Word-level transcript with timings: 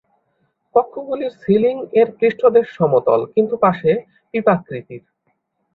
কক্ষগুলির 0.75 1.33
সিলিং-এর 1.41 2.07
পৃষ্ঠদেশ 2.17 2.65
সমতল, 2.77 3.19
কিন্তু 3.35 3.55
পাশে 3.57 3.91
পিপাকৃতির। 4.33 5.03